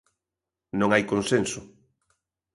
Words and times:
Non 0.79 0.89
hai 0.91 1.03
consenso. 1.11 1.59